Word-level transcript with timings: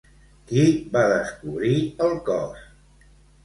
Qui 0.51 0.63
va 0.95 1.03
descobrir 1.11 1.77
el 2.09 2.19
cos? 2.33 2.69